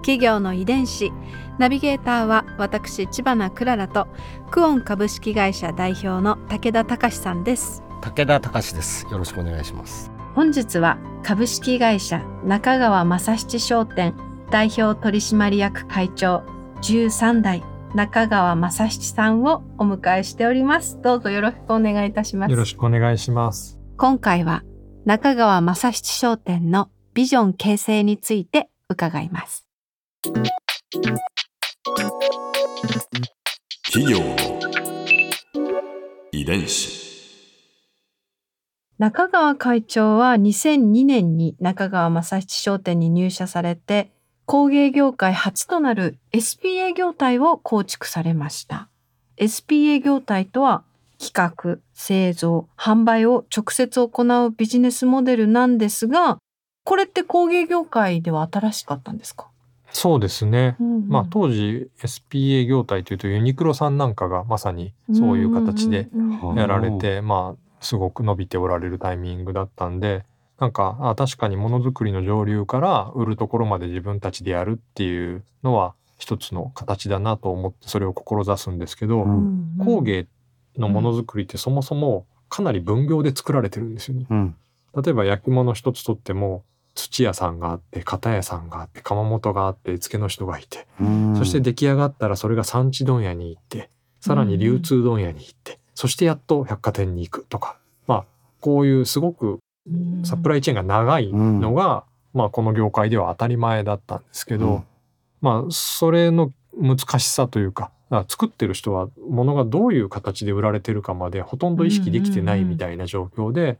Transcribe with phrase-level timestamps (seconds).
[0.00, 1.12] 企業の遺伝子
[1.58, 4.08] ナビゲーターは私千葉なクララと
[4.50, 9.06] クオン株式会社代表の武田隆さんです武田隆です。
[9.10, 10.10] よろしくお願いします。
[10.34, 14.14] 本日は株式会社中川正七商店
[14.50, 16.42] 代表取締役会長
[16.82, 17.62] 13代
[17.94, 23.78] 中川正七さんをお迎えしておりますどうぞよろしくお願いいたしますよろしくお願いします。
[23.96, 24.62] 今回は
[25.04, 29.66] 中川正七商店のビジョン形成について伺います
[30.22, 30.36] 企
[34.12, 34.36] 業の
[36.30, 37.00] 遺伝子。
[38.98, 44.12] 中川会長は2002年に中川正七商店に入社されて
[44.44, 48.90] 工芸業界初となる SPA 業態を構築されました。
[49.38, 50.84] SPA 業態とは
[51.18, 56.36] 企画、製造、販売を直接行うビジネスモデルなんですが、
[56.84, 59.49] これって工芸業界では新しかったんですか、
[59.92, 60.76] そうですね。
[60.80, 70.24] うんうんまあ当時 SPA 業態というとユニクロさんなんかがまさにそういう形でうんうんうんやられて、まあすごく伸びておられるタイミングだったんで、
[70.58, 80.26] なんかあ確かにものづくりの上流から売るところまで自分たちでやるっていうのは一つの形だなと思ってそれを志すんですけど、うん工芸
[80.76, 84.26] のものづくりってそもそもかなり分業で作られてるんですよね。
[84.28, 84.56] うん。
[85.02, 91.36] 例えば焼き物一つとっても土屋さんがあって型屋さんがあって窯元があって付けの人がいて、うん。
[91.36, 97.78] そして出来上がったらそれが産地問屋に行ってさらに流通問屋に行って、そしてやっと百貨店に行くとか。
[98.06, 98.24] まあ
[98.60, 99.60] こういうすごく
[100.24, 102.04] サプライチェーンが長いのが、
[102.34, 104.84] まあこの業界では当たり前だったんですけど、うん。
[105.40, 107.90] まあそれの難しさというか
[108.28, 113.78] 作ってる人は物がどういう形で売られてるかまでほとんど意識できてないみたいな状況で、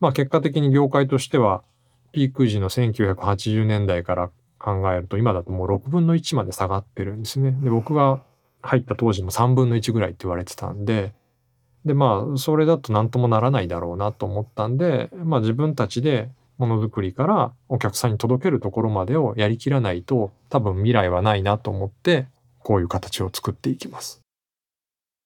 [0.00, 1.62] まあ結果的に業界としては
[2.12, 7.52] ピーク時の1980年代から考えると今だともう6分の1まで下がってるんですね。
[7.62, 8.22] で僕が
[8.62, 11.12] 入った当時も3分の1ぐらいって言われてたんで
[11.84, 22.26] でまあそれだと何ともならないだろうなと思ったんで、まあ、自分たちでものづくりからお客さんに届けるところまでをやりきらないと多分未来はないなと思って
[22.58, 24.20] こういう形を作っていきます。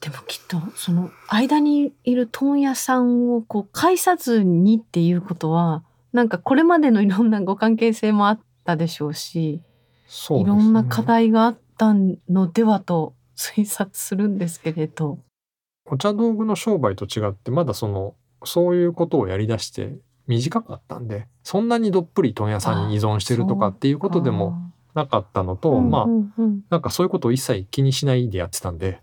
[0.00, 5.82] でもきっとその間にいる問屋さんをこう介さずにっていうことは
[6.14, 9.60] なんかこれまでのいろんなご関係性もあったでしょうし
[10.30, 15.18] ねいろんな課題があったのではと推察するんですけれど。
[15.86, 18.14] お茶道具の商売と違ってまだその
[18.44, 26.06] そういうことをやりだして短かったんでそんなにどっぷり問屋さんに依存してるとかっていうことでもなかったのと、まああ、
[26.70, 29.00] なんかそういうことを一切気にしないでやってたんで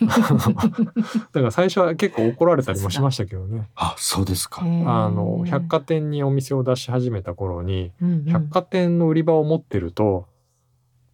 [0.00, 3.68] だから最初は結構怒られたりもしましたけどね。
[3.74, 4.62] あ、そうですか。
[4.62, 10.26] あの百貨店にお店を出し始めた頃に店百貨店の売り場を持ってると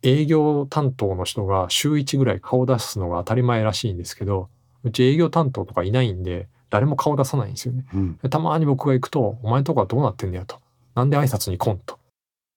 [0.03, 4.49] 営業担当の人が週1ぐらい顔を出すのが当たり前らしいんですけど
[4.85, 7.85] うち営業担当とかいないんで誰も顔出さないんですよね。
[7.93, 8.19] うん。
[8.23, 10.57] でたまに僕が行くと「お前んとこはどうなってんだよ」と
[10.95, 11.99] 「なんで挨拶に来ん?」と。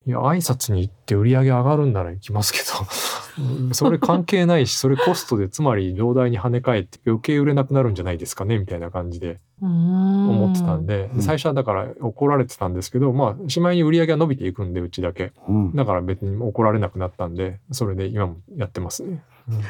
[0.08, 3.44] いや挨拶に行って売り上げ上がるんなら行きますけど。
[3.44, 11.22] う んそれ関係ないしそれコストでつまり上代に跳ね返って余計売れなくなるんじゃないですかねみたいな感じで思ってたんで、うん。
[11.22, 15.34] 最初はだから怒られてたんですけどまあしまいに売り上げが伸びていくんでうちだけ。
[15.48, 15.76] うん。
[15.76, 19.62] だから別に怒られなくなったんでそれで今もやってますね、うん。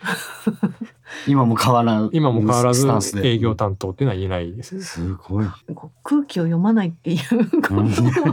[1.26, 2.10] 今も変わらず。
[2.12, 2.86] 今も変わらず
[3.22, 4.82] 営業担当っていうのは言えないです。
[4.82, 5.46] すごい。
[6.02, 7.74] 空気を読まないっていうこと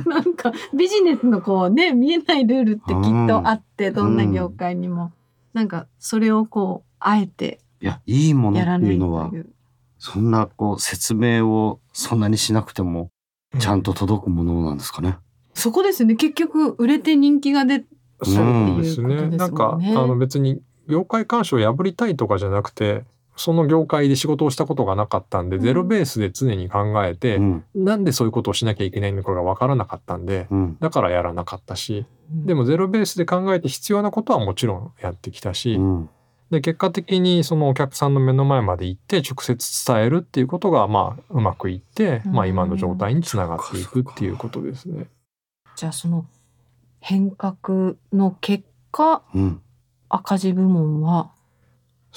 [0.09, 5.11] なんかビジネスのこうね見えないルールってきっとあってどんな業界にも。
[5.53, 8.99] なんかそれをこうあえていや、いいものってやらないいう。
[8.99, 9.31] のは
[9.97, 13.09] そんなこう説明をそんなにしなくても、
[13.59, 15.17] ちゃんと届くものなんですかね。
[15.53, 16.15] そこですね。
[16.15, 17.83] 結局売れて人気が出
[18.23, 18.41] そ
[18.75, 19.29] うですね。
[19.29, 23.03] なんか、あの別に業界干渉を破りたいとかじゃなくて、
[23.37, 27.63] その業界で仕事をしたことがなかったんで、うんゼロベースで常に考えて、うん。
[27.75, 30.77] なんでそういうことをしなきゃいけないのかがわからなかったんで、うん。
[30.79, 36.09] だからやらなかったし、でももゼロベースで考えて必要なことはもちろんやってきたし、うん。
[36.49, 45.07] で結果的にそのお客さんの目の前まで行って直接伝えるっていうことがまあうまくいって、まあ今の状態につながっていくっていうことですね。
[45.75, 46.25] じゃあその
[46.99, 49.61] 変革の結かうん。
[50.09, 51.31] 赤字部門は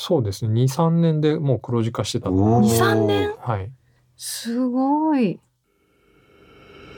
[0.03, 0.63] そうですね。
[0.63, 2.65] 23年でもう黒字化してたとお思うー。
[2.65, 3.35] 23年？
[3.39, 3.71] はい。
[4.17, 5.39] すごい。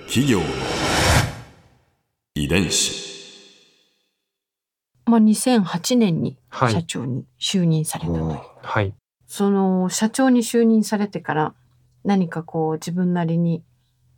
[0.07, 0.45] 企業の
[2.37, 3.03] 遺伝子。
[5.07, 6.73] まあ2008年にはい。
[6.73, 8.95] 社長に就任されたという、はい。
[9.27, 11.55] その社長に就任されてから
[12.05, 13.65] 何かこう自分なりに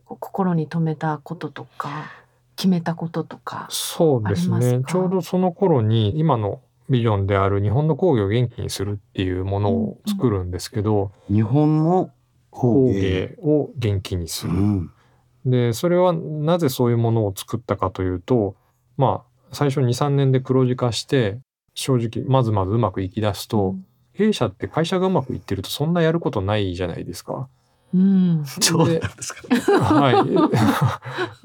[0.05, 2.13] 心に留めたこととか
[2.55, 4.77] 決めたこととかそうですありますか？
[4.79, 12.11] ねちょうどその頃に今のビジョンである日本の工業を元気にするっていうものを作るんですけど、日本の
[12.51, 13.01] 工工芸。
[13.01, 14.53] 芸を元気にする。
[14.53, 14.91] うん。
[15.45, 18.57] でそれはなぜそういうものを作ったかというと
[18.97, 21.39] まあ最初23年で黒字化して
[21.75, 23.77] 正直まずまずうまくいきだすと、
[24.13, 27.49] 弊社って会社がうまくいってるとそんなやることないじゃないですか。
[27.93, 29.81] うん そうなんですか。
[29.81, 30.25] は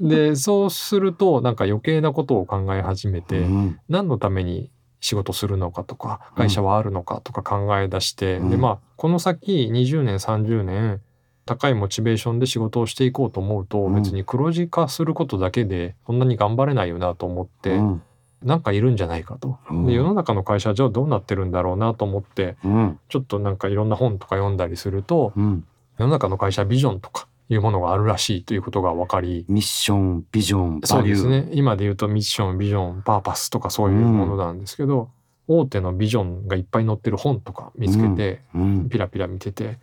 [0.08, 11.00] でそうするとなんか余計なことを考え始めて、うん何のために仕事するのかとか会社はあるのかとか考え出して、うんでまあこの先20年30年
[11.46, 18.02] 高いモチベーションで仕事をしていこうと思うと、うん別に黒字化することだけでそんなに頑張れないよなと思って、うん
[18.42, 19.58] なんかいるんじゃないかと。
[19.70, 22.98] うんで世の中の会社はじゃあどうなってるんだろうなと思ってうん。
[23.08, 25.64] ちょっとなんかいろんな本とか読んだりするとうん。
[25.98, 31.16] 世の中の会社はビジョンとかいうものがあるらしいということが分かりミッション、ビジョン、そうバリュー。
[31.16, 31.48] ですね。
[31.52, 35.10] 今で言うとミッションビジョンパーパスとかそういうものなんですけど、
[35.48, 38.88] 大手のビジョンがいっぱい載ってる本とか見つけて、うん。
[38.88, 39.78] ピラピラ見てて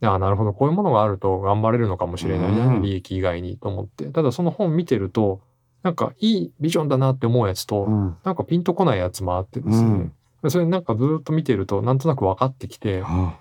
[0.00, 2.82] であなるほどこういうものがあると頑張れるのかもしれないな、うん。
[2.82, 4.06] 利益以外にと思って。
[4.06, 5.42] ただその本見てると
[5.82, 8.16] なんかいいビジョンだなって思うやつと、うん。
[8.24, 10.10] なんかピンとこないやつもあってですね、
[10.48, 13.36] それなんかずっと見てるとなんとなく分かってきては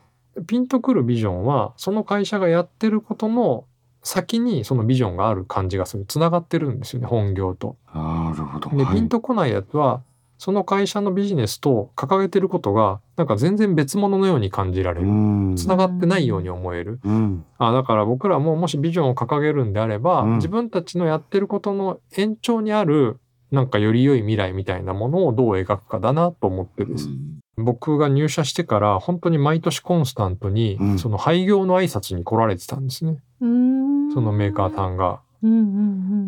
[0.47, 3.65] ピンとくるビジョンはその会社がやってることの
[4.03, 7.77] 先にそのビジョンがある感じがするつながってるんですよね本業と。
[7.87, 8.69] あなるほど。
[8.69, 10.01] で、はいピンとこないやつは
[10.37, 15.07] その会社のビジネスと掲げてることがなんか全然別物のように感じられる。
[15.07, 15.11] う
[15.51, 15.55] ん。
[15.57, 17.01] つながってないように思える。
[17.03, 17.45] うん。
[17.57, 23.19] あだから僕らももしビジョンを掲げるんであれば、うん自分たちのやってることの延長にある
[23.51, 27.09] なんかより良い未来みたいなものをどう描くかだなと思ってです。
[27.57, 33.17] 僕が入社してから本当に毎年コンスタントにうんその廃業の挨拶に来られてたんですね。
[33.41, 35.21] うんそのメーカーさんが。
[35.41, 35.61] うんうんう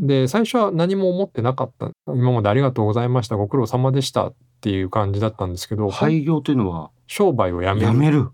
[0.03, 0.07] ん。
[0.07, 1.89] で最初は何も思ってなかった。
[2.07, 3.35] 今までありがとうございました。
[3.35, 7.87] ご苦労様でしたっていう感じだったんですけど、廃業というのは、商売をやめる。
[7.87, 8.29] やめる。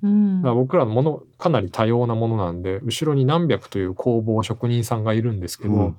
[0.53, 5.97] 僕らのものかなり多様なものなんで後ろに何百という工房職人さんがいるんですけど、うん。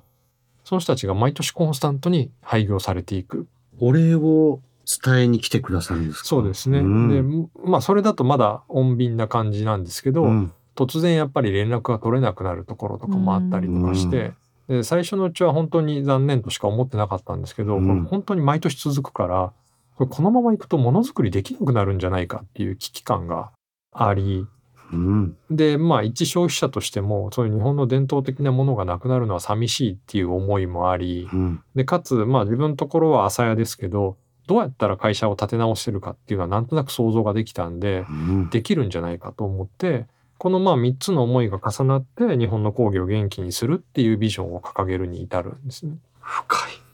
[0.63, 3.47] その人たちが毎年コンスタントに廃業されていく。
[3.81, 4.61] お礼を
[5.03, 6.25] 伝えに来てくださるんですか？
[6.25, 7.43] そうですね、うん。
[7.43, 10.53] でまあそれだとまだ穏便な感じなんですけど、うん
[10.85, 14.33] 突然やっぱり連絡が取れなくなるところとかもあったりとかして、
[14.67, 19.51] で最初のうちは本当に残念としか思ってなかったんですけど、うんこれ本当に毎年続くから
[19.95, 23.51] これこのままいくとものづくりできなくなるんじゃないかっていう危機感が
[23.91, 24.45] あり
[24.93, 25.37] うん。
[25.49, 31.63] でまあ一消費者としてもそういう日本の伝統的なものがなくなるのは寂しいっていう思いもありうん。
[31.75, 34.17] でかつまあ自分のところは朝屋ですけど
[34.47, 38.49] どうやったら会社を立て直してるかっていうのはなんとなく想像ができたんでうん。
[38.49, 40.05] できるんじゃないかと思って
[40.39, 45.97] このまあ3つの思いが重なって日本の工芸を元気にするっていうビジョンを掲げるに至るんですね。
[46.21, 46.89] 深い。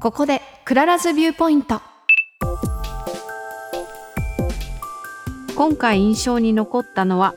[0.00, 1.80] ここで Clara's Viewpoint
[5.56, 7.34] 今回印象に残ったのは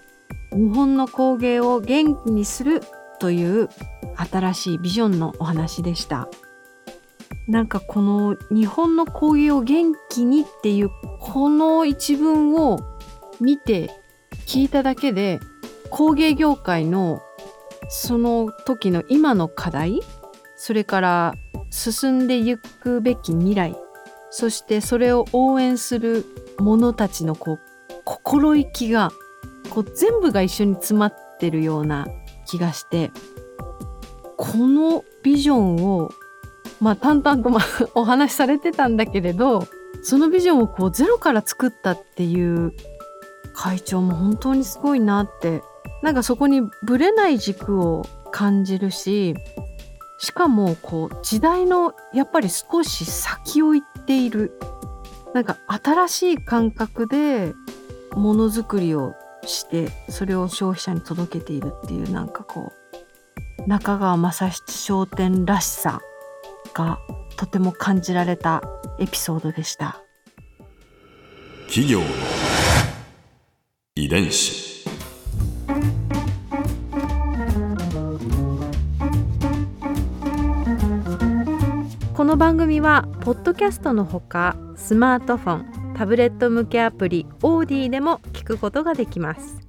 [0.51, 2.82] 日本の工芸を元気にする
[3.20, 3.70] という
[4.15, 6.27] 新しいビジョンのお話でした
[7.48, 12.91] なんかこの日本の工芸を元気にっていうこの一文を
[13.42, 13.90] 見て
[14.46, 15.40] 聞いただけで
[15.90, 17.22] 工芸業界の
[17.90, 20.00] その時の今の課題
[20.56, 21.34] それから
[21.72, 23.76] 進んでいくべき未来
[24.30, 26.26] そしてそれを応援する
[26.60, 27.60] 者たちのこう
[28.06, 29.12] 心意気が
[29.72, 32.08] こう全部が一緒に詰まってるような
[32.46, 33.12] 気がして
[34.38, 36.12] このビジョンを
[36.80, 37.60] まあ淡々とま
[37.96, 39.68] お話しされてたんだけれど
[40.04, 42.74] そのビジョンをこうゼロから作ったっていう
[43.53, 45.62] 会長も本当にすごいなって
[46.01, 49.36] なんかそこにぶれない軸を感じるし
[50.20, 54.53] しかもこう時代のやっぱり少し先を行っている
[55.34, 57.53] なんか新しい感覚で
[58.13, 59.15] ものづくりを
[59.46, 62.72] してそれを消費者に届けているっていうなんかこ
[63.65, 66.01] う中川正七商店らしさ
[66.74, 67.00] が
[67.38, 68.62] とても感じられた
[69.00, 70.01] エピソードでした。
[71.67, 72.01] 企業
[73.98, 74.86] 遺伝子。
[82.14, 89.60] この番組はポッドキャストのほかスマートフォンタブレット向けアプリオーディでも聞くことができます。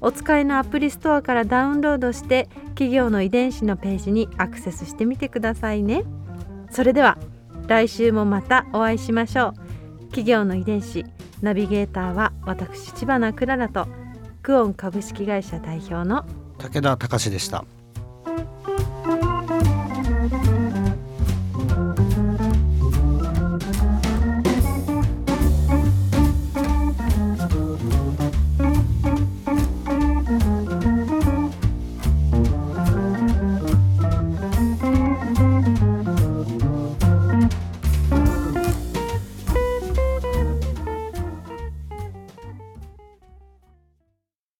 [0.00, 6.02] お使いのアプリストアからダウンロードして企業の遺伝子のページにアクセスしてみてくださいね。
[6.72, 7.16] それでは
[7.68, 9.54] 来週もまたお会いしましょ
[10.00, 10.00] う。
[10.06, 11.04] 企業の遺伝子。
[11.42, 13.86] ナビゲーターは私千葉なクララと
[14.42, 16.24] クオン株式会社代表の
[16.58, 17.64] 武田隆でした。